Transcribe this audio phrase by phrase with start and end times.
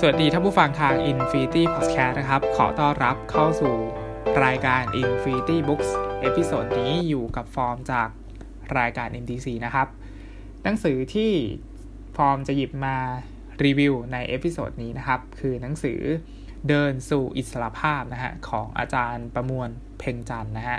[0.00, 3.74] สวัสดีท่านผู้ฟังทาง Infinity Podcast นะครับ ขอต้อนรับเข้าสู่
[4.44, 8.08] รายการ Infinity Books episode นี้อยู่กับฟอร์มจาก
[8.78, 9.88] รายการ MTC นะครับ
[10.62, 11.32] หนังสือที่
[12.16, 12.96] ฟอร์มจะหยิบมา
[13.64, 16.00] รีวิวใน episode นี้นะครับ คือหนังสือ
[16.68, 20.78] เดินสู่อิสรภาพนะฮะของอาจารย์ประมวลเพ็งจันทร์นะฮะ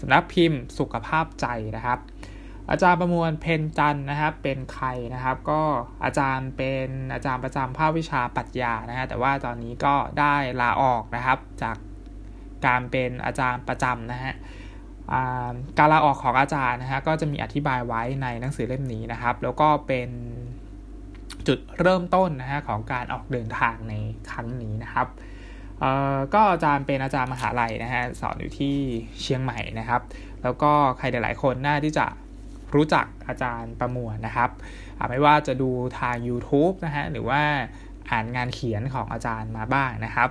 [0.00, 1.98] สำนักพิมพ์สุขภาพใจนะครับ
[2.70, 5.62] อาจารย์ประมวลเพ็งจันทร์นะครับ เป็นใครนะครับ ก็
[6.04, 11.76] อาจารย์เป็นอาจารย์ประจำภาควิชาปรัชญานะฮะแต่ว่าตอนนี้ก็ได้ลาออกนะครับ จาก
[12.66, 14.34] การเป็นอาจารย์ประจำนะฮะ
[15.78, 20.10] การลาออกของอาจารย์นะฮะก็จะมีอธิบายไว้ในหนังสือเล่มนี้นะครับ แล้วก็เป็น
[21.46, 23.94] จุดเริ่มต้นนะฮะของการออกเดินทางใน
[24.30, 25.06] ครั้งนี้นะครับ
[26.34, 28.76] ก็อาจารย์เป็นอาจารย์มหาลัยนะฮะสอนอยู่ที่
[29.22, 30.00] เชียงใหม่นะครับ
[30.42, 32.06] แล้วก็ใครหลายๆคนน่าที่จะ
[32.74, 34.50] รู้จักอาจารย์ประมวลนะครับ
[35.10, 37.42] ไม่ว่าจะดูทาง YouTube นะฮะหรือว่า
[38.10, 40.28] อ่านงานเขียนของอาจารย์มาบ้างนะครับ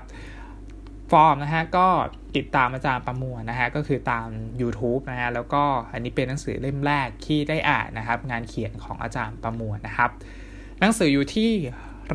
[1.12, 1.88] ฟอร์มนะฮะก็
[2.36, 4.28] ติดตามอาจารย์ประมวลนะฮะก็คือตาม
[4.62, 10.10] YouTube นะฮะแล้วก็อันนี้เป็นหนังสือเล่มแรกที่ได้อ่านนะครับ งานเขียนของอาจารย์ประมวลนะครับ
[10.80, 11.52] หนังสืออยู่ที่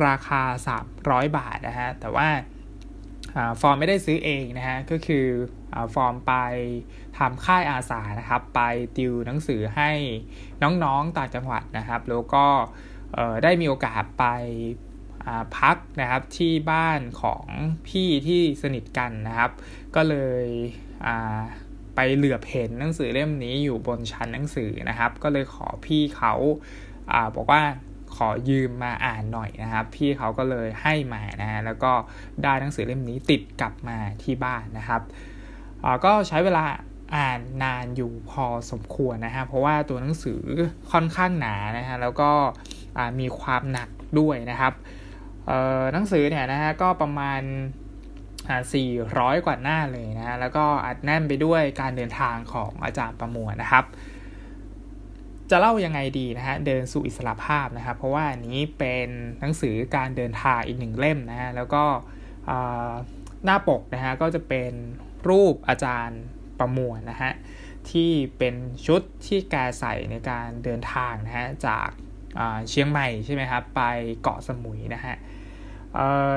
[0.07, 0.41] ราคา
[0.89, 2.27] 300 บาทนะฮะแต่ว่า
[3.61, 5.25] ฟอร์มไม่ได้ซื้อเองนะฮะก็คือ
[5.93, 6.33] ฟอร์มไป
[7.17, 8.61] ทำค่ายอาสานะครับ ไป
[8.97, 9.91] ติวหนังสือให้
[10.83, 12.45] น้องๆต่างจังหวัดนะครับ แล้วก็
[13.43, 14.25] ได้มีโอกาสไป
[15.57, 17.45] พักนะครับที่บ้านของ
[17.87, 19.51] พี่ที่สนิทกันนะครับ
[19.95, 20.47] ก็เลย
[21.95, 26.33] ไปเหลือบเห็นหนังสือเล่มนี้อยู่บนชั้นหนังสือนะครับ ก็เลยขอพี่เขา
[27.35, 27.61] บอกว่า
[28.15, 31.91] ขอยืมมาอ่านหน่อยนะครับ พี่เขาก็เลยให้มานะฮะแล้วก็
[32.43, 35.01] ได้หนังสือเล่มนี้ติดกลับมาที่บ้านนะครับ
[36.05, 36.65] ก็ใช้เวลา
[37.15, 40.41] อ่านนานอยู่พอสมควรนะฮะเพราะว่าตัวหนังสือ
[40.91, 42.31] ค่อนข้างหนานะฮะแล้วก็
[43.19, 44.73] มีความหนักด้วยนะครับ
[45.93, 47.41] หนังสือเนี่ยนะฮะก็ประมาณ
[48.63, 53.85] 400 กว่าหน้าเลยนะฮะแล้วก็อัดแน่นไปด้วยการเดินทางของอาจารย์ประมวลนะครับ
[55.53, 59.07] จะเล่ายังไงดีนะฮะเดินสู่อิสระภาพนะครับ เพราะว่าอันนี้เป็น
[59.39, 61.83] หนังสือการเดินทางอีกหนึ่งเล่มนะฮะแล้วก็
[63.45, 64.71] หน้าปกนะฮะก็จะเป็น
[65.29, 66.21] รูปอาจารย์
[66.59, 67.31] ประมวลนะฮะ
[67.89, 68.55] ที่เป็น
[68.85, 71.89] ชุดที่แกใส่ในการเดินทางนะฮะจาก
[72.69, 73.81] เชียงใหม่ใช่ไหมครับไป
[74.21, 75.15] เกาะสมุยนะฮะ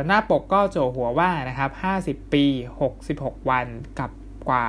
[0.06, 1.70] หน้าปกก็โจหัวว่านะครับ
[2.02, 2.44] 50 ปี
[2.96, 3.66] 66 วัน
[3.98, 4.10] กับ
[4.48, 4.66] กว่า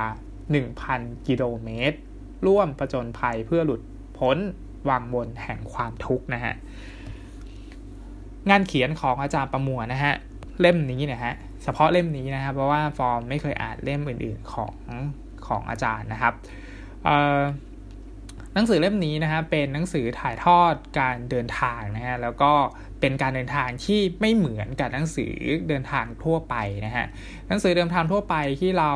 [0.64, 1.98] 1,000 กิโลเมตร
[2.46, 3.80] ร่วมประจนภัยเพื่อหลุด
[4.18, 4.36] พ้น
[4.90, 6.54] วังวนแห่งความทุกข์นะฮะ
[8.50, 10.14] งานเขียนของอาจารย์ประมวลนะฮะ
[10.60, 14.74] เล่มนี้นะฮะเฉพาะเล่มนี้นะครับ เพราะว่าฟอร์มไม่เคยอ่านเล่มอื่น ๆของ
[15.46, 16.34] ของอาจารย์นะครับ
[18.58, 22.52] นังสือเล่มนี้นะฮะเป็นหนังสือถ่ายทอดการเดินทางนะฮะแล้วก็
[23.00, 25.34] เป็นการเดินทางที่ไม่เหมือนกับหนังสือ
[25.68, 26.54] เดินทางทั่วไป
[26.86, 27.06] นะฮะ
[27.48, 28.92] หนังสือเดินทางทั่วไปที่เรา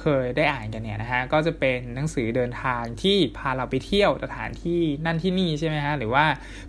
[0.00, 6.24] เคยได้อ่านกันเนี่ยนะฮะก็จะเป็นหนังสือเดินทางที่พาเราไปเที่ยวสถานที่นั่นที่นี่ใช่ไหมฮะหรือว่า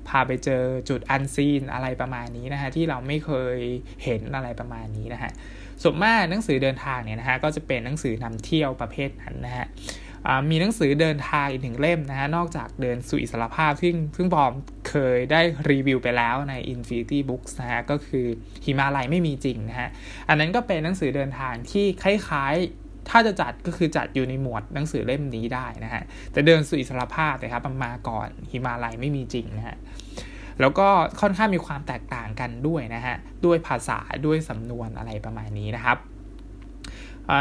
[0.07, 3.57] พาไปเจอจุดอันซีนอะไรประมาณนี้นะฮะที่เราไม่เคย
[4.03, 5.31] เห็นอะไรประมาณนี้นะฮะ
[5.83, 9.67] ส่วนมากหนังสือเดินทางเนี่ยนะฮะก็จะเป็นหนังสือนำเที่ยวประเภทนั้นนะฮะ
[10.49, 14.53] มีหนังสือเดินทางอีกหนึ่งเล่มนะฮะนอกจากเดินสู่อิสรภาพซึ่งซึ่งบอม
[14.89, 18.25] เคยได้รีวิวไปแล้วใน Infinity Books นะฮะก็คือ
[18.65, 19.89] หิมาลัยไม่มีจริงนะฮะ
[20.29, 29.77] อันนั้นก็เป็นหนังสือเดินทางที่คล้ายๆ ถ้าจะจัดก็คือจัดอยู่ในหมวดหนังสือเล่มนี้ได้นะฮะแต่เดินสู่อิสรภาพนะครับมันมาก่อนหิมาลัยไม่มีจริงนะฮะ
[30.59, 30.87] แล้วก็
[31.21, 33.15] ค่อนข้างมีความแตกต่างกันด้วยนะฮะ
[33.45, 35.97] ด้วยภาษาด้วยสำนวนอะไรประมาณนี้นะครับ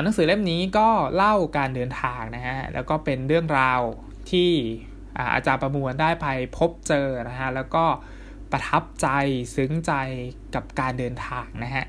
[0.03, 3.81] หนังสือเล่มนี้ก็เล่าการเดินทางนะฮะแล้วก็เป็นเรื่องราว
[4.31, 4.51] ที่
[5.35, 6.27] อาจารย์ประมวลได้ไป
[6.57, 7.85] พบเจอนะฮะแล้วก็
[8.53, 9.09] ประทับใจ
[9.55, 9.93] ซึ้งใจ
[10.55, 11.85] กับการเดินทางนะฮะ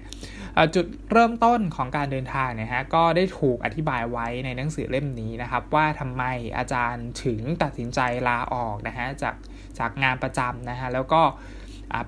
[0.76, 6.24] จุดเริ่มต้นของการเดินทางเนี่ยฮะก็ได้ถูกอธิบายไว้ในหนังสือเล่มนี้นะครับ ว่าทำไม
[6.58, 9.36] อาจารย์ถึงตัดสินใจลาออกนะฮะจาก
[9.80, 11.22] จากงานประจำนะฮะแล้วก็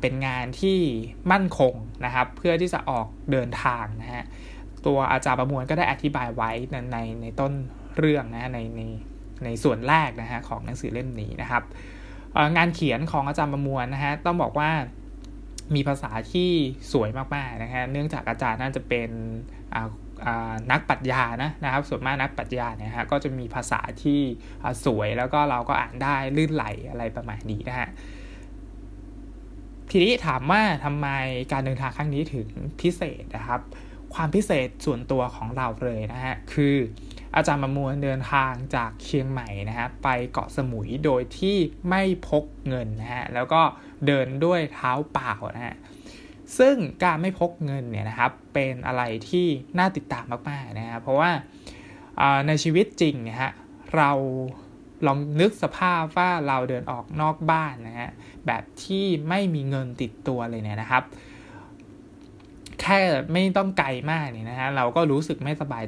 [0.02, 0.80] เป็นงานที่
[1.32, 1.74] มั่นคง
[2.06, 4.24] นะครับ เพื่อที่จะออกเดินทางนะฮะ
[4.86, 7.54] ตัวอาจารย์ประมวลก็ได้อธิบายไว้ในในในต้น
[7.98, 8.82] เรื่องนะในใน
[9.46, 11.64] ในส่วนแรกนะฮะของหนังสือเล่มนี้นะครับ
[12.58, 14.70] งานเขียนของอาจารย์ประมวลนะฮะต้องบอกว่า
[15.76, 16.52] มีภาษาที่
[16.92, 19.10] สวยมากๆนะฮะเนื่องจากอาจารย์น่าจะเป็น
[20.72, 24.20] นักปรัชญานะนะครับส่วนมากนักปรัชญาเนี่ยฮะก็จะมีภาษาที่
[24.86, 27.90] สวยแล้วก็เราก็อ่านได้ลื่นไหลอะไรประมาณนี้นะฮะ
[29.92, 31.08] ทีนี้ถามว่าทำไม
[31.52, 32.48] การเดินทางครั้งนี้ถึง
[32.82, 33.62] พิเศษนะครับ
[34.16, 36.76] ความพิเศษส่วนตัวของเราเลยนะฮะคือ
[37.36, 41.58] อาจารย์ประมวลเดินทางจากเชียงใหม่นะฮะไปเกาะสมุยโดยที่
[41.90, 43.62] ไม่พกเงินนะฮะแล้วก็
[44.08, 45.76] เดินด้วยเท้าเปล่านะฮะ
[46.58, 51.32] ซึ่งการไม่พกเงินเนี่ยนะครับเป็นอะไรที่น่าติดตามมากๆนะครับเพราะว่า
[52.48, 53.52] ในชีวิตจริงนี่ยฮะ
[53.98, 54.12] เรา
[55.08, 58.10] ลองนึกสภาพว่าเราเดินออกนอกบ้านนะฮะ
[58.48, 61.04] แบบที่ไม่มีเงินติดตัวเลยเนี่ยนะครับ
[62.84, 63.00] แค่
[63.32, 65.86] ไม่ต้องไกลมากเนี่ยนะฮะเราก็รู้สึกไม่สบาย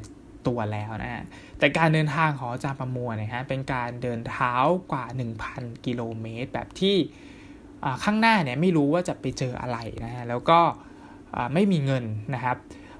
[0.47, 1.23] ตัวแล้วนะฮะ
[1.59, 4.53] แต่การเดินทางของอาจารย์ประมวลนี่ยฮะเป็นการเดินเท้า
[4.91, 5.05] กว่า
[5.45, 6.95] 1,000 กิโลเมตร แบบที่
[8.03, 10.59] ข้างหน้าเนี่ยไม่รู้ว่าจะไปเจออะไรนะฮะแล้วก็
[11.53, 12.03] ไม่มีเงิน
[12.35, 12.57] นะครับ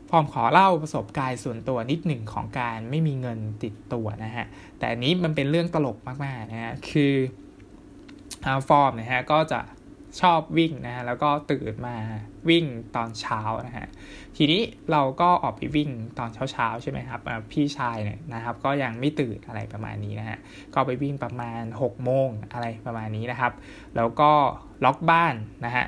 [0.09, 4.45] ฟอร์มขอเล่าประสบการณ์ส่วนตัวนิดหนึ่งของการไม่มีเงินติดตัวนะฮะ
[4.77, 7.13] แต่อันนี้มันเป็นเรื่องตลกมากๆนะฮะคือ
[8.67, 9.59] ฟอร์มนะฮะก็จะ
[10.21, 11.95] ชอบวิ่งนะฮะแล้วก็ตื่นมา
[12.49, 12.65] วิ่ง
[12.95, 13.87] ตอนเช้านะฮะ
[14.37, 15.89] ทีนี้เราก็ออกไปวิ่ง
[16.19, 17.21] ตอนเช้าๆใช่ไหมครับ
[17.51, 20.37] พี่ชายเนี่ยนะครับ ก็ยังไม่ตื่นอะไรประมาณนี้นะฮะ
[20.73, 23.53] ก็ไปวิ่งประมาณ6โมงอะไรประมาณนี้นะครับ
[23.95, 24.31] แล้วก็
[24.85, 25.33] ล็อกบ้าน
[25.65, 25.85] นะฮะ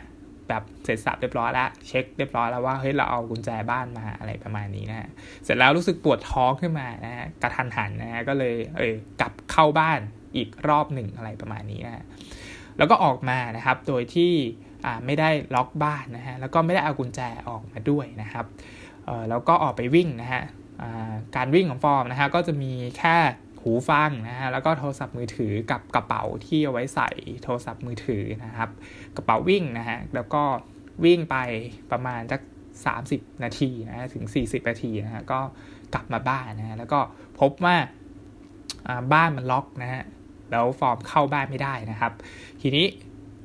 [0.48, 5.10] แบบเสร็จสับเรียบร้อยแล้วเช็คเรียบร้อยแล้วว่าเฮ้ยเราเอากุญแจบ้านมาอะไรประมาณนี้นะฮะ
[5.44, 10.00] เสร็จแล้วรู้สึกปวดท้องขึ้นมานะฮะกระทันหันนะฮะก็เลยเออกลับเข้าบ้าน
[10.36, 12.04] อีกรอบหนึ่งอะไรประมาณนี้นะฮะ
[12.78, 14.34] แล้วก็ออกมานะครับ โดยที่
[15.06, 18.46] ไม่ได้ล็อกบ้านนะฮะ แล้วก็ไม่ได้เอากุญแจออกมาด้วยนะครับ
[19.30, 20.44] แล้วก็ออกไปวิ่งนะฮะ
[21.36, 23.18] การวิ่งของฟอร์มนะฮะก็จะมีแค่
[23.62, 27.10] หูฟังนะฮะ แล้วก็โทรศัพท์มือถือกับกระเป๋าที่เอาไว้ใส่
[27.44, 28.70] โทรศัพท์มือถือนะครับ
[29.16, 30.44] กระเป๋าวิ่งนะฮะ แล้วก็
[31.06, 31.38] วิ่งไป
[31.92, 32.42] ประมาณสัก
[32.92, 35.40] 30 นาทีนะถึง 40 นาทีนะฮะก็
[35.94, 37.00] กลับมาบ้านนะฮะแล้วก็
[37.40, 37.76] พบว่า
[39.14, 40.04] บ้านมันล็อกนะฮะ
[40.52, 42.12] แล้วฟอร์มเข้าบ้านไม่ได้นะครับ
[42.62, 42.86] ทีนี้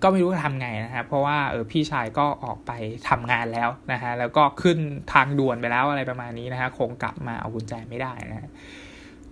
[0.02, 2.72] ก็ไม่รู้จะทำไงนะครับเพราะว่าเออพี่ชายก็ออกไป
[3.08, 4.78] ทำงานแล้วนะฮะแล้วก็ขึ้น
[5.12, 8.48] ทางด่วนไปแล้วอะไรประมาณนี้นะฮะคงกลับมาเอากุญแจไม่ได้นะฮะ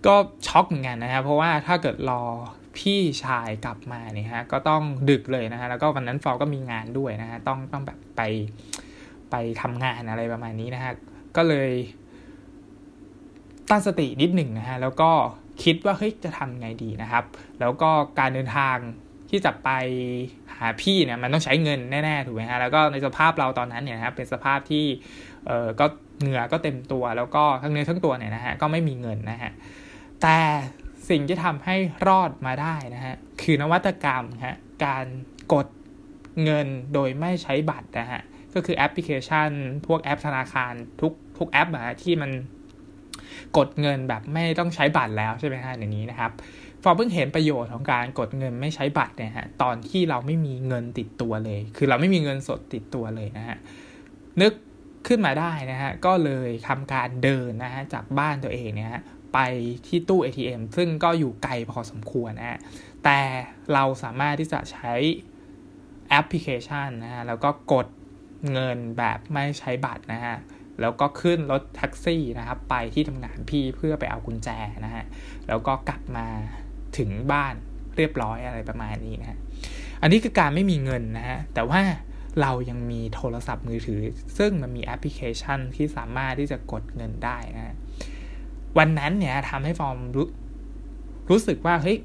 [0.07, 0.15] ก็
[0.47, 2.23] ช็อกเหมือนกันนะครับเพราะว่าถ้าเกิดรอ
[2.79, 8.23] พี่ชายกลับมาเนี่ยฮะก็ต้องดึกเลยนะฮะแล้วก็วันนั้นฟอก็มีงานด้วยนะฮะต้องต้องแบบไป
[9.31, 10.93] ไปทำงานอะไรประมาณนี้นะฮะ
[11.37, 11.71] ก็เลย
[13.71, 15.11] ตั้งสตินิดหนึ่งนะฮะแล้วก็
[15.65, 17.25] คิดว่าเฮ้ยจะทำไงดีนะครับ
[17.61, 18.77] แล้วก็การเดินทาง
[19.31, 19.71] ที่จะไป
[20.57, 24.85] หาพี่เนี่ยมันต้องใช้เงินแน่ๆถูกไหมฮะแล้วก็ในสภาพเราตอนนั้นเนี่ยนะครับเป็นสภาพที่
[25.47, 25.87] เออก็
[26.21, 29.51] เหงื่อก็เต็มตัว แล้วก็ทั้งเนื้อทั้งตัวเนี่ยนะฮะก็ไม่มีเงินนะฮะ
[30.23, 30.39] แต่
[31.11, 31.77] สิ่งที่ทำให้
[32.07, 35.07] รอดมาได้นะฮะคือนวัตกรรมฮะการ
[35.53, 35.67] กด
[36.45, 38.23] เงินโดยไม่ใช้บัตรนะฮะ
[38.55, 39.51] ก็คือแอปพลิเคชัน
[39.87, 42.31] พวกแอปธนาคารทุกทุกแอปอะที่มัน
[43.57, 46.31] กดเงินแบบไม่ต้องใช้บัตรแล้วใช่ไหมฮะอย่างนี้นะครับ
[46.83, 53.57] ฟอร์เพิ่งเห็นประโยชน์ของการกดเงินไม่ใช้บัตรเนี่ยฮะตอนที่เราไม่มีเงินติดตัวเลย คือเราไม่มีเงินสดติดตัวเลยนะฮะ
[54.41, 54.53] นึก
[55.07, 59.03] ขึ้นมาได้นะฮะก็เลยทำการเดินนะฮะจากบ้านตัวเองเนี่ยฮะ
[59.35, 59.39] ไป
[59.87, 62.59] ที่ตู้ ATM ซึ่งก็อยู่ไกลพอสมควรนะฮะ
[63.05, 63.21] แต่
[63.73, 64.93] เราสามารถที่จะใช้
[66.09, 67.87] แอปพลิเคชันนะฮะแล้วก็กด
[68.53, 70.37] เงินแบบไม่ใช้บัตรนะฮะ
[70.81, 74.49] แล้วก็ขึ้นรถแท็กซี่นะครับ ไปที่ทำงานพี่เพื่อไปเอากุญแจ
[74.85, 75.05] นะฮะ
[75.49, 76.27] แล้วก็กลับมา
[76.99, 77.55] ถึงบ้าน
[77.97, 79.39] เรียบร้อยอะไรประมาณนี้นะฮะ
[80.03, 81.81] อันนี้คือการไม่มีเงินนะฮะแต่ว่า
[82.41, 84.01] เรายังมีโทรศัพท์มือถือ
[84.39, 87.75] ซึ่งมันมีแอปพลิเคชันที่สามารถที่จะกดเงินได้นะฮะ
[88.79, 90.29] วันนั้นเนี่ยทำให้ฟอร์มรู้
[91.31, 91.99] รู้สึกว่าเฮ้ย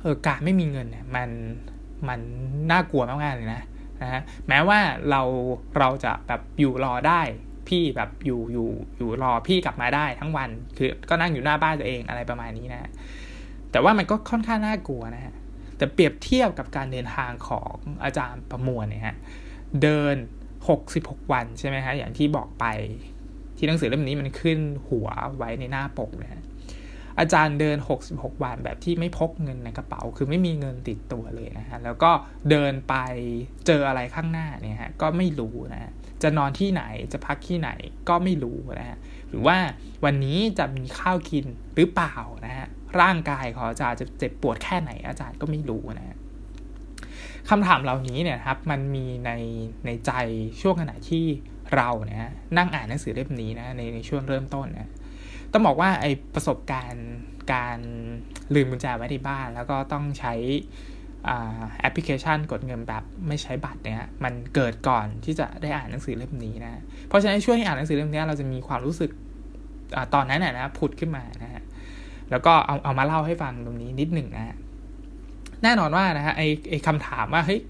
[0.00, 1.28] เออการไม่มีเงินเนี่ยมัน
[2.08, 2.20] มัน
[2.70, 3.62] น่ากลัวมากๆเลยนะ
[4.02, 4.78] นะฮะแม้ว่า
[5.10, 5.22] เรา
[5.78, 7.20] เราจะแบบอยู่รอได้
[7.68, 8.68] พี่แบบอยู่อยู่
[8.98, 12.90] อยู่รอพี่กลับมาได้ทั้งวัน คือก็นั่งอยู่หน้าบ้านตัวเองอะไรประมาณนี้นะ
[13.70, 15.34] แต่ว่ามันก็ค่อนข้างน่ากลัวนะฮะ
[15.76, 19.16] แต่เปรียบเทียบกับการเดินทางของอาจารย์ประมวลเนี่ยฮะ
[19.82, 20.16] เดิน
[20.68, 22.64] หกสิบหกวันใช่ไหมฮะอย่างที่บอกไป
[23.56, 26.42] ที่หนังสือเล่มนี้มันขึ้นหัวไว้ในหน้าปกนะ
[27.18, 27.78] อาจารย์เดิน
[28.10, 32.10] 66 วันแบบที่ไม่พกเงินในกระเป๋า คือไม่มีเงินติดตัวเลยนะฮะ แล้วก็
[32.50, 32.94] เดินไป
[33.66, 35.92] เจออะไรข้างหน้าเนี่ยฮะ ก็ไม่รู้นะ
[36.22, 37.70] จะนอนที่ไหนจะพักที่ไหน
[38.08, 39.56] ก็ไม่รู้นะฮะหรือว่า
[40.04, 42.16] วันนี้จะมีข้าวกินหรือเปล่า
[42.46, 42.66] นะฮะ
[43.00, 46.18] ร่างกายของอาจารย์จะเจ็บปวดแค่ไหนอาจารย์ก็ไม่รู้นะฮะ
[47.50, 49.32] คำถามเหล่านี้เนี่ยครับมันมีใน
[49.86, 50.12] ในใจ
[50.60, 51.24] ช่วงขณะที่
[51.74, 54.90] เราเนี่ยนั่งอ่านหนังสือเล่มนี้นะในในช่วงเริ่มต้นนะ
[55.52, 57.12] ต้องบอกว่าไอประสบการณ์
[57.52, 57.78] การ
[58.54, 60.34] ลืมกุญแจไว้ที่บ้าน แล้วก็ต้องใช้
[61.80, 69.10] แอปพลิเคชันกดเงินแบบไม่ใช้บัตรเนี่ยมันเกิดก่อนที่จะได้อ่านหนังสือเล่มนี้นะ เพราะฉะนั้นช่วงที่อ่านหนังสือเล่มนี้เราจะมีความรู้สึก
[69.96, 71.62] อตอนนั้นนะนะผุดขึ้นมานะฮะ
[72.30, 74.56] แล้วก็เอาเอามาเล่าให้ฟังตรงนี้นิดหนึ่งนะ
[75.62, 77.60] แน่นอนว่านะฮะไอไอคำถามว่าเฮ้ย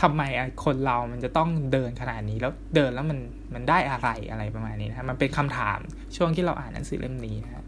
[0.00, 0.22] ทำไม
[0.64, 3.18] คนเรามันจะต้องเดินขนาดนี้แล้วเดินแล้วมัน
[3.54, 5.78] มันได้อะไรอะไรประมาณนี้นะมันเป็นคำถาม
[6.16, 7.64] ช่วงที่เราอ่านหนังสือเล่มนี้นะฮะ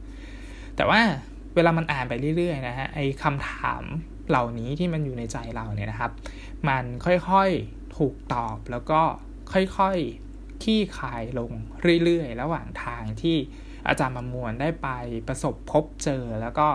[0.77, 1.01] แต่ว่า
[1.55, 3.83] เวลามันอ่านไปเรื่อยๆนะฮะไอ้คำถาม
[4.29, 6.13] เหล่านี้ที่มันอยู่ในใจเราเนี่ยนะครับ
[6.69, 9.01] มันค่อยๆถูกตอบแล้วก็
[9.53, 11.51] ค่อยๆขี้คายลง
[12.05, 13.37] เรื่อยๆ ระหว่างทางที่
[13.89, 14.89] อาจารย์ประมวลได้ไป
[15.29, 16.69] ประสบพบเจอแล้วก็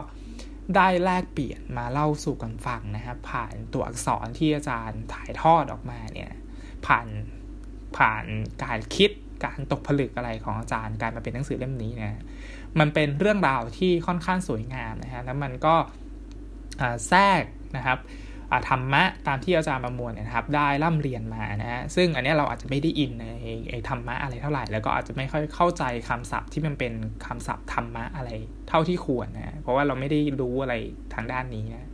[0.75, 6.31] ได้แลกเปลี่ยนมาเล่าสู่กันฟังนะครับ ผ่านตัวอักษรที่อาจารย์ถ่ายทอดออกมาเนี่ย
[6.85, 7.07] ผ่าน
[7.97, 8.25] ผ่าน
[8.63, 9.11] การคิด
[9.45, 12.19] การตกผลึกอะไรของอาจารย์การมาเป็นหนังสือเล่มนี้นะ
[12.79, 15.75] มันเป็นเรื่องราวที่ค่อนข้างสวยงามนะฮะแล้วมันก็
[17.07, 17.43] แทรก
[17.77, 17.99] นะครับ
[18.69, 23.25] ธรรมะตามที่อาจารย์ประมวลนะครับ ได้ร่ำเรียนมานะฮะซึ่งอันนี้เราอาจจะไม่ได้อินใน
[23.69, 26.93] ไอ้ธรรมะอะไรเท่าไหร่ แล้วก็อาจจะไม่ค่อยเข้าใจคำศัพท์ที่มันเป็น
[27.25, 28.29] คำศัพท์ธรรมะอะไร
[28.69, 30.75] เท่าที่ควรนะเพราะว่าเราไม่ได้รู้อะไร
[31.13, 31.89] ทางด้านนี้นะ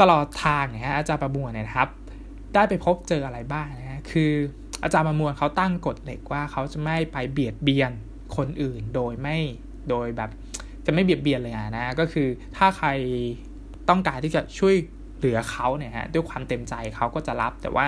[0.00, 1.88] ตลอดทางเนี่ยอาจารย์ประมวลนี่ยครับ
[2.54, 4.32] ได้ไปพบเจออะไรบ้างนะคือ
[4.82, 7.92] อาจารย์ประมวลเขาตั้งกฎเหล็กว่าเขาจะไม่ไปเบียดเบียน
[8.36, 9.38] คนอื่นโดยไม่
[9.90, 10.30] โดยแบบ
[10.86, 12.88] จะไม่เบียดเบียนเลยนะก็คือถ้าใคร
[13.90, 14.74] ต้องการที่จะช่วย
[15.18, 17.86] เหลือเขาเนี่ยฮะด้วยความเต็มใจเขาก็จะรับ แต่ว่า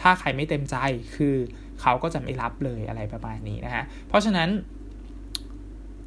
[0.00, 0.76] ถ้าใครไม่เต็มใจ
[1.16, 1.36] คือ
[1.80, 4.48] เขาก็จะไม่รับเลยอะไรประมาณนี้นะฮะเพราะฉะนั้น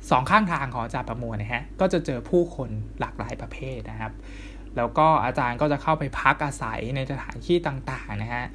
[0.10, 4.14] สองข้างทางของอาจารย์ประมวลนะฮะก็จะเจอผู้คนหลากหลายประเภทนะครับ
[4.78, 8.46] แล้วก็อาจารย์ก็จะเข้าไปพักอาศัยในสถานที่ต่างๆนะฮะ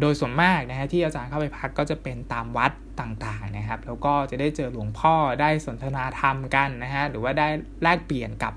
[0.00, 7.48] โดยส่วนมากนะฮะที่อาจารย์เข้าไปพักก็จะเป็นตามวัดต่างๆนะครับ แล้วก็จะได้เจอหลวงพ่อได้สนทนาธรรมกันนะฮะหรือว่าได้
[7.82, 8.54] แลกเปลี่ยนกับ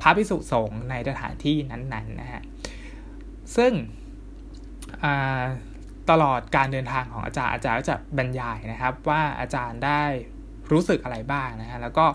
[0.00, 2.42] พระภิกษุสงฆ์ในสถานที่นั้นๆนะฮะ
[3.56, 3.72] ซึ่ง
[6.10, 10.02] ตลอดการเดินทางของอาจารย์อาจารย์ก็จะบรรยายนะครับ ว่าอาจารย์ได้
[10.72, 12.06] รู้สึกอะไรบ้างนะฮะแล้วก็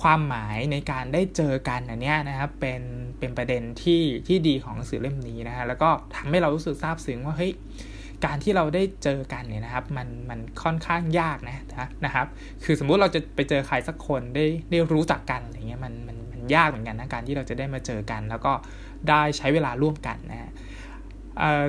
[0.00, 2.82] ความหมายในการได้เจอกันอันนี้นะครับเป็น
[3.18, 7.52] เป็นประเด็นที่ที่ดีของหนังสือเล่มนี้นะฮะแล้วก็ทำให้เรารู้สึกซาบซึ้งว่าเฮ้ย
[8.24, 11.56] การที่เราได้เจอกันเนี่ยนะครับ มันมันค่อนข้างยากนะ
[12.04, 12.26] นะครับ
[12.64, 16.18] คือสมมุติเราจะไปเจอใครสักคนได้ได้รู้จักกันอะไรเงี้ยมันมัน
[16.54, 18.52] ยากเหมือนกันนะการที่เราจะได้มาเจอกัน แล้วก็
[19.08, 20.50] ได้ใช้เวลาร่วมกันนะฮะ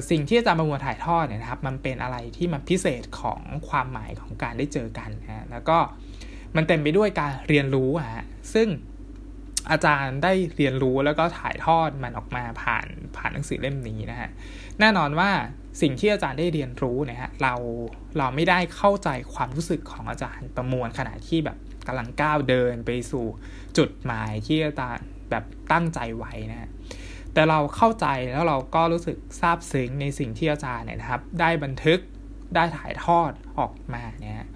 [0.09, 5.77] สิ่งที่อาจารย์ประมวลถ่ายทอดเนี่ยนะครับ มันเป็นอะไรที่มันพิเศษของความหมายของการได้เจอกันนะแล้วก็
[6.55, 8.67] มันเต็มไปด้วยการเรียนรู้ฮะซึ่ง
[9.71, 12.87] อาจารย์ได้เรียนรู้แล้วก็ถ่ายทอดมันออกมาผ่าน
[13.17, 14.29] ผ่านหนังสือเล่มนี้นะฮะ
[14.79, 15.29] แน่นอนว่า
[15.81, 17.53] สิ่งที่อาจารย์ได้เรียนรู้เนี่ยฮะเรา
[18.17, 23.25] เราไม่ได้เข้าใจความรู้สึกของอาจารย์ประมวลขณะที่แบบกำลังก้าวเดินไปสู่
[23.77, 26.69] จุดหมายที่อาจารย์แบบตั้งใจไว้นะ
[27.33, 31.99] แต่เราเข้าใจแล้วเราก็รู้สึกซาบซึ้งในสิ่งที่อาจารย์เนี่ยนะครับ ได้บันทึก
[32.55, 34.47] ได้ถ่ายทอดออกมาเนี่ย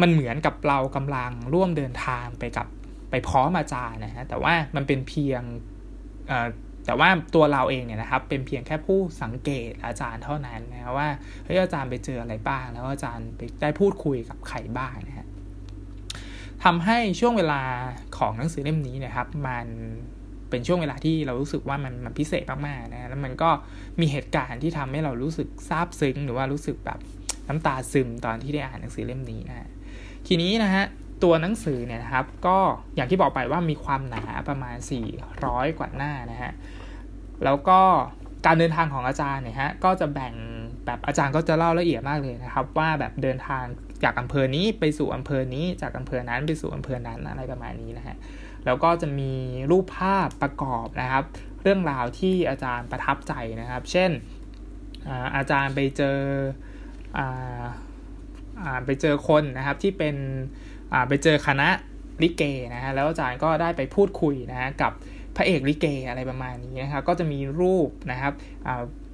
[0.00, 2.68] มันเหมือนกับเรากำลังร่วมเดินทางไปกับ
[3.10, 5.42] ไปพร้อมอาจารย์นะฮะแต่ว่ามันเป็นเพียง
[6.86, 11.08] แต่ว่าตัวเราเองเนี่ยนะครับ เป็นเพียงแค่ผู้สังเกตอาจารย์เท่านั้นนะว่า
[11.44, 15.26] เฮ้ยอาจารย์ไปเจออะไรบ้าง แล้วอาจารย์ไปได้พูดคุยกับใครบ้างนะฮะ
[16.64, 17.62] ทำให้ช่วงเวลา
[18.18, 19.66] ของหนังสือเล่มนี้นะครับ มัน
[20.50, 23.50] เป็นช่วงเวลาที่เรารู้สึกว่ามันมันพิเศษมากๆนะแล้วมันก็
[24.00, 26.98] มีเหตุการณ์ที่ทำให้เรารู้สึกซาบซึ้ง หรือว่ารู้สึกแบบ
[27.48, 29.68] น้ำตาซึมตอนที่ได้อ่านหนังสือเล่มนี้นะ
[30.26, 30.84] ทีนี้นะฮะ
[31.22, 32.58] ตัวหนังสือเนี่ยนะครับก็
[32.96, 34.76] อย่างที่บอกไปว่ามีความหนาประมาณ
[35.26, 36.52] 400 กว่าหน้านะฮะ
[37.44, 37.80] แล้วก็
[38.46, 40.34] การเดินทางของอาจารย์เนี่ยฮะก็จะแบ่ง
[40.86, 43.64] แบบอาจารย์ก็จะเล่าละเอียดมากเลยนะครับ ว่าแบบเดินทาง
[44.04, 48.16] จากอำเภอนี้ไปสู่อำเภอนี้จากอำเภอนั้นไปสู่อำเภอนั้นอะไรประมาณนี้นะฮะ
[48.66, 49.32] แล้วก็จะมี
[49.70, 51.24] รูปภาพประกอบนะครับ
[51.62, 54.10] เรื่องราวที่อาจารย์ประทับใจนะครับ เช่น
[55.36, 56.18] อาจารย์ไปเจอ
[58.86, 60.16] ไปเจอคนนะครับที่เป็น
[61.08, 61.68] ไปเจอคณะ
[62.22, 62.42] ลิเก
[62.74, 64.92] นะฮะแล้วอาจารย์ก็ได้ไปพูดคุยนะฮะกับ
[65.36, 68.32] พระเอกลิเกอะไรประมาณนี้นะครับก็จะมีรูปนะครับ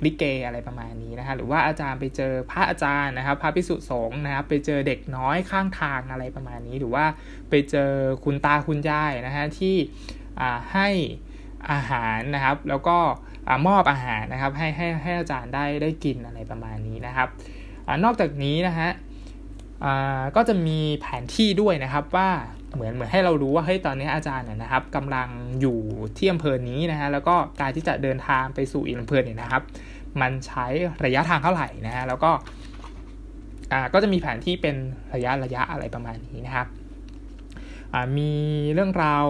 [0.04, 7.04] ลิเกอะไรประมาณนี้นะฮะหรือว่าอาจารย์ไปเจอพระอาจารย์นะครับ พระพิสุสงฆ์นะครับ ไปเจอเด็กน้อยข้างทางอะไรประมาณนี้ หรือว่า
[7.50, 7.92] ไปเจอ
[8.24, 9.76] คุณตาคุณยายนะฮะที่
[10.72, 10.88] ให้
[11.70, 12.98] อาหารนะครับ แล้วก็
[13.66, 17.28] มอบอาหารนะครับให้ให้ให้อาจารย์ได้ได้กินอะไรประมาณนี้นะครับ
[17.86, 18.90] อนอกจากนี้นะฮะ
[20.36, 22.30] ก็จะมีแผนที่ด้วยนะครับว่า
[22.74, 25.28] เหมือนเหมือนให้เรารู้ว่าเฮ้ยตอนนี้อาจารย์เนี่ยนะครับกำลัง
[25.60, 25.78] อยู่
[26.16, 29.62] ที่อำเภอนี้นะฮะแล้วก็การที่จะเดินทางไปสู่อีกอำเภอเนี่ยนะครับ
[30.20, 30.66] มันใช้
[31.04, 32.30] ระยะทางเท่าไหร่นะฮะแล้วก็
[33.72, 34.76] อ่าก็จะมีแผนที่เป็น
[35.14, 36.66] ระยะระยะอะไรประมาณนี้นะครับ
[37.92, 38.32] อ่ามี
[38.74, 39.24] เรื่องราว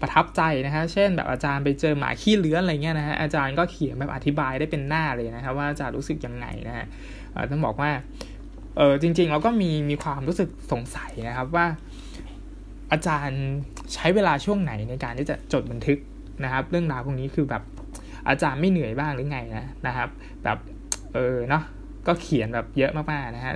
[0.00, 6.86] ประทับใจนะฮะ เช่นแบบอาจารย์ไปเจอหมาขี้เลื้อนอะไรเงี้ยนะฮะ อาจารย์ก็เขียนแบบอธิบายได้เป็นหน้าเลยนะครับว่าอาจารย์รู้สึกยังไงนะฮะ
[7.50, 7.90] ต้องบอกว่า
[8.76, 11.66] เออจริงๆเราก็มีมีความรู้สึกสงสัยนะครับว่า
[12.92, 13.42] อาจารย์
[13.94, 15.98] ใช้เวลาช่วงไหนในการที่จะจดบันทึก
[16.44, 17.62] นะครับ เรื่องราวพวกนี้คือแบบ
[18.28, 20.08] อาจารย์ไม่เหนื่อยบ้างหรือไงนะนะครับ
[20.44, 20.58] แบบ
[21.14, 21.62] เออเนาะ
[22.06, 23.54] ก็เขียนแบบเยอะมากๆนะฮะ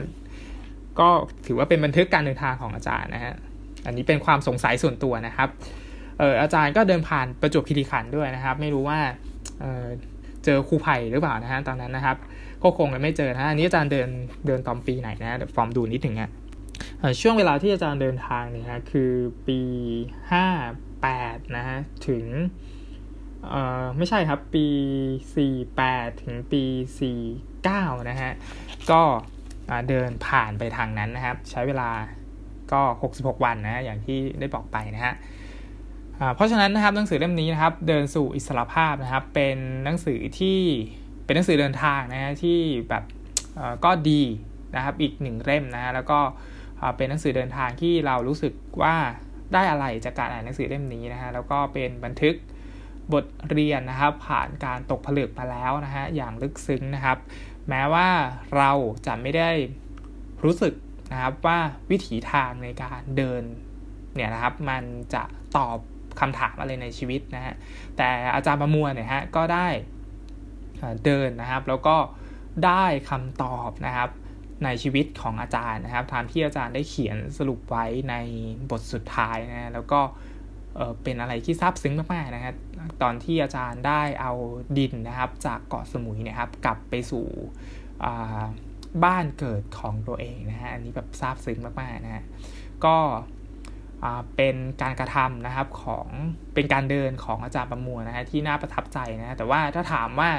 [1.01, 1.09] ก็
[1.47, 3.35] ถือว่าเป็นบันทึกการเดินทางของอาจารย์นะฮะ
[3.87, 5.49] อันนี้เป็นความสงสัยส่วนตัวนะครับ
[6.19, 8.99] เอออาจารย์ก็เดินผ่านประจวบคีรีขันธ์ด้วยนะครับ ไม่รู้ว่า
[9.61, 9.85] เออ
[10.45, 12.17] เจอครูไผ่หรือเปล่านะฮะตอนนั้นนะครับ
[12.63, 14.09] ก็คงไม่เจอนะอันนี้อาจารย์เดิน
[14.47, 16.31] เดินตอนปีไหนนะฟอร์มดูนิดหนึ่งอะ
[17.21, 19.13] ช่วงเวลาที่อาจารย์เดินทางเนี่ยฮะคือ
[19.47, 19.61] ปี
[20.33, 20.47] ห้า
[21.03, 21.79] แปดนะฮะ
[22.09, 22.25] ถึง
[23.49, 24.67] เออไม่ใช่ครับปี
[25.37, 26.63] สี่แปดถึงปี
[27.01, 27.21] สี่
[27.65, 28.31] เก้านะฮะ
[28.91, 29.03] ก็
[29.89, 31.91] เดินผ่านไปทางนั้นนะครับ ใช้เวลา
[32.73, 35.15] ก็ 66 วันนะอย่างที่ได้บอกไปนะฮะ
[36.35, 40.59] เพราะฉะนั้นนะครับหนังสือเล่มนี้นะครับ เดินสู่อิสรภาพนะครับ เป็นหนังสือที่
[41.25, 43.05] เป็นหนังสือเดินทางนะฮะที่แบบ
[43.85, 44.23] ก็ดี
[44.75, 46.21] นะครับอีกหนึ่งเล่มนะฮะแล้วก็
[46.97, 48.95] เป็นหนังสือเดินทางที่เรารู้สึกว่า
[49.55, 52.35] ได้อะไรจากการอ่านหนังสือเล่มนี้นะฮะแล้วก็เป็นบันทึก
[53.13, 57.19] บทเรียนนะครับ ผ่านการตกผลึกมาแล้วนะฮะอย่างลึกซึ้งนะครับ
[57.69, 58.09] แม้ว่า
[58.57, 58.71] เรา
[59.07, 59.51] จะไม่ได้
[60.45, 60.75] รู้สึก
[61.13, 61.59] นะครับว่า
[61.91, 63.43] วิถีทางในการเดิน
[64.15, 64.83] เนี่ยนะครับ มัน
[65.15, 65.23] จะ
[65.57, 65.77] ตอบ
[66.21, 67.55] คำถามอะไรในชีวิตนะฮะ
[67.97, 69.69] แต่อาจารย์ประมวลเนี่ยฮะก็ได้
[71.05, 71.97] เดินนะครับ แล้วก็
[72.67, 74.11] ได้คำตอบนะครับ
[74.65, 78.15] ในชีวิตของอาจารย์นะครับตามที่อาจารย์ได้เขียนสรุปไว้ใน
[78.71, 80.01] บทสุดท้ายนะแล้วก็
[81.03, 82.55] เป็นอะไรที่ซาบซึ้งมากๆนะครับ
[83.03, 84.33] ตอนที่อาจารย์ได้เอา
[84.79, 87.27] ดินนะครับจากเกาะสมุยนะครับ กลับไปสู่
[89.05, 92.25] บ้านเกิดของตัวเองนะฮะอันนี้แบบซาบซึ้งมากๆนะฮะ
[92.85, 92.97] ก็
[94.37, 96.07] เป็นการกระทำนะครับของ
[96.55, 100.31] เป็นการเดินของอาจารย์ประมวลนะฮะที่น่าประทับใจนะแต่ว่าถ้าถามว่า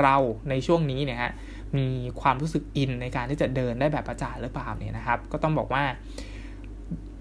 [0.00, 0.16] เรา
[0.50, 1.32] ในช่วงนี้เนี่ยฮะ
[1.76, 1.86] มี
[2.20, 5.82] ความรู้สึกอินในการที่จะเดินได้แบบอาจารย์หรือเปล่าเนี่ยนะครับ ก็ต้องบอกว่า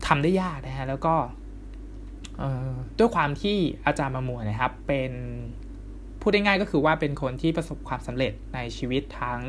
[0.07, 1.15] ทำได้ยากนะฮะแล้วก็
[2.99, 5.11] ด้วยความที่อาจารย์ประมวนะครับ เป็น
[6.21, 9.41] พูดได้ง่ายก็คือว่าเป็นคนที่ประสบความสำเร็จในชีวิตทั้ง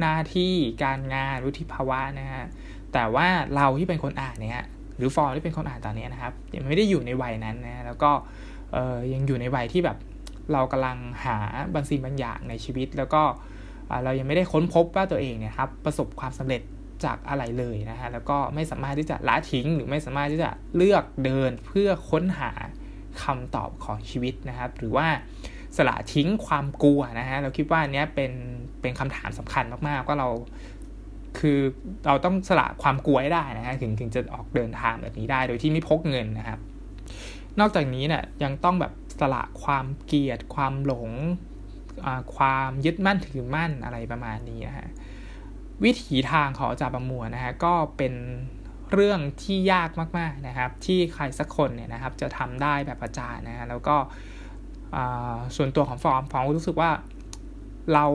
[0.00, 0.52] หน้าที่
[0.84, 2.44] การงานวุฒิภาวะนะฮะ
[2.92, 4.66] แต่ว่าเราที่เป็นคนอ่านเนี่ย
[4.96, 8.10] หรือฟอร์มที่เป็นคนอ่านตอนนี้นะครับยังไม่ได้อยู่ในวัยนั้นนะแล้วก็
[9.12, 9.98] ยังอยู่ในวัยที่แบบ
[10.52, 11.36] เรากำลังหา
[11.74, 16.62] บางสิ่งบางอย่างในชีวิต แล้วก็เเรายังไม่ได้ค้นพบว่าตัวเองเนี่ยครับประสบความสำเร็จ
[17.04, 22.50] จากอะไรเลยนะฮะแล้วก็ไม่สามารถที่จะละทิ้ง หรือไม่สามารถที่จะเลือกเดินเพื่อค้นหา
[23.22, 25.06] คำตอบของชีวิตนะครับ หรือว่า
[25.76, 28.32] สละทิ้งความกลัวนะฮะเราคิดว่านี้ยเป็น
[28.80, 30.28] เป็นคำถามสำคัญมากๆว่าเรา
[31.38, 31.58] คือ
[32.06, 36.60] เราต้องสละความกลัวให้ได้นะฮะถึงถึงจะออกเดินทางแบบนี้ได้โดยที่ไม่พกเงินนะครับ
[37.60, 41.10] นอกจากนี้เนี่ยยังต้องแบบสละความเกลียดความหลง
[42.36, 44.88] ความยึดมั่นถือมั่นอะไรประมาณนี้นะฮะ
[45.84, 48.14] วิถีทางของอาจารย์ประมวลนะฮะก็เป็น
[48.92, 53.96] เรื่องที่ยากมากๆนะครับ ที่ใครสักคนเนี่ยนะครับ จะทำได้แบบอาจารย์นะฮะแล้วก็
[55.56, 56.90] ส่วนตัวของฟอร์มฟอร์มรู้สึกว่า
[57.94, 58.06] เรา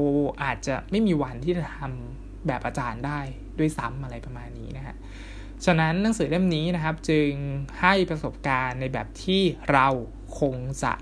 [0.43, 3.19] อาจจะไม่มีวันที่จะทำแบบอาจารย์ได้
[3.59, 4.95] ด้วยซ้ำอะไรประมาณนี้นะฮะ
[5.65, 7.31] ฉะนั้นหนังสือเล่มนี้นะครับ จึง
[7.81, 9.87] ให้ประสบการณ์ในแบบที่เรา
[10.39, 10.93] คงจะ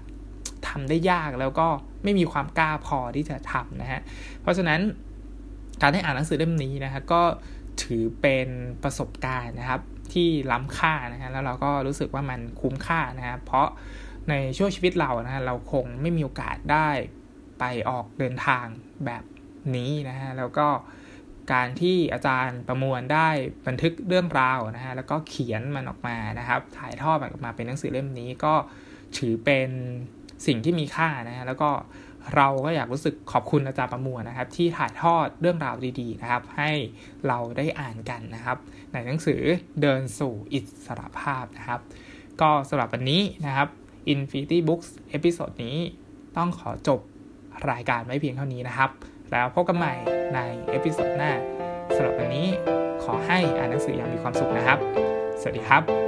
[0.67, 1.67] ทำได้ยากแล้วก็
[2.03, 4.01] ไม่มีความกล้าพอที่จะทำนะฮะ
[4.41, 4.79] เพราะฉะนั้น
[5.81, 7.21] การได้อ่านหนังสือเล่มนี้นะฮะก็
[7.83, 8.47] ถือเป็น
[8.83, 9.81] ประสบการณ์นะครับ
[10.13, 13.67] ที่ล้ำค่านะฮะแล้วเราก็รู้สึกว่ามันคุ้มค่านะครับเพราะ
[14.29, 16.89] ในช่วงชีวิตเรานะฮะเราคงไม่มีโอกาสได้
[17.59, 18.65] ไปออกเดินทาง
[19.05, 19.23] แบบ
[19.75, 20.67] นี้นะฮะแล้วก็
[21.53, 23.29] การที่อาจารย์ประมวลได้
[23.67, 28.53] บันทึกเรื่องราวนะฮะแล้วก็เขียนมันออกมานะครับ ถ่ายทอดมันออกมาเป็นหนังสือเล่มนี้ก็
[29.17, 29.69] ถือเป็น
[30.45, 31.69] สิ่งที่มีค่านะฮะแล้วก็
[32.35, 36.71] เราก็อยากรู้สึกขอบคุณอาจารย์ประมวลนะครับ ที่ถ่ายทอดเรื่องราวดีๆนะครับ ให้
[37.27, 38.57] เราได้อ่านกันนะครับ
[38.93, 39.41] ในหนังสือ
[39.81, 41.79] เดินสู่อิสรภาพนะครับ
[42.41, 43.67] ก็สำหรับวันนี้นะครับ
[44.13, 45.77] Infinity Books episode นี้
[46.37, 46.99] ต้องขอจบ
[47.71, 48.89] รายการไว้เพียงเท่านี้นะครับ
[49.31, 49.93] แล้วพบกันใหม่
[50.35, 50.39] ใน
[50.69, 51.31] episode หน้า
[51.95, 52.47] สำหรับวันนี้
[53.03, 54.77] ขอให้อ่านหนังสืออย่างมีความสุขนะครับ
[55.41, 56.02] สวัสดีครับ